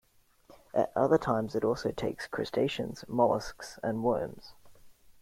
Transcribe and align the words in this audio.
At 0.73 0.91
other 0.95 1.19
times 1.19 1.53
it 1.53 1.63
also 1.63 1.91
takes 1.91 2.25
crustaceans, 2.25 3.05
molluscs 3.07 3.77
and 3.83 4.03
worms. 4.03 4.55